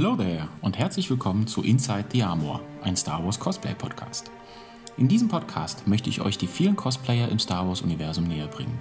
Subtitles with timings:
[0.00, 4.30] Hello there und herzlich willkommen zu Inside the Armor, ein Star Wars Cosplay Podcast.
[4.96, 8.78] In diesem Podcast möchte ich euch die vielen Cosplayer im Star Wars Universum näher bringen.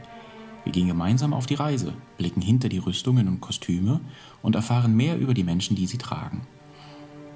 [0.64, 4.00] Wir gehen gemeinsam auf die Reise, blicken hinter die Rüstungen und Kostüme
[4.44, 6.46] und erfahren mehr über die Menschen, die sie tragen.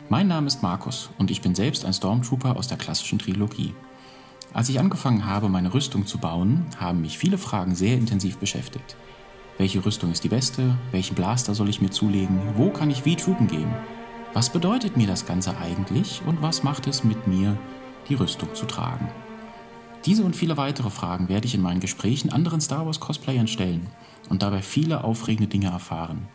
[0.09, 3.73] Mein Name ist Markus und ich bin selbst ein Stormtrooper aus der klassischen Trilogie.
[4.53, 8.95] Als ich angefangen habe, meine Rüstung zu bauen, haben mich viele Fragen sehr intensiv beschäftigt.
[9.57, 10.75] Welche Rüstung ist die beste?
[10.91, 12.39] Welchen Blaster soll ich mir zulegen?
[12.55, 13.71] Wo kann ich wie troopen gehen?
[14.33, 17.57] Was bedeutet mir das Ganze eigentlich und was macht es mit mir,
[18.07, 19.09] die Rüstung zu tragen?
[20.05, 23.87] Diese und viele weitere Fragen werde ich in meinen Gesprächen anderen Star Wars Cosplayern stellen
[24.29, 26.27] und dabei viele aufregende Dinge erfahren.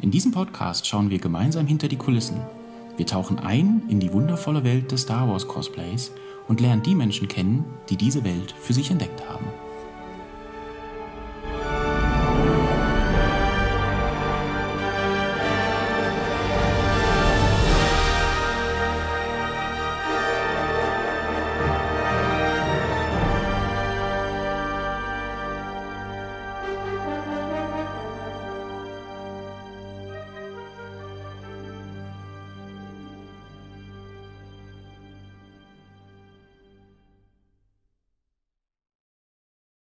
[0.00, 2.40] In diesem Podcast schauen wir gemeinsam hinter die Kulissen.
[2.96, 6.12] Wir tauchen ein in die wundervolle Welt des Star Wars Cosplays
[6.48, 9.46] und lernen die Menschen kennen, die diese Welt für sich entdeckt haben.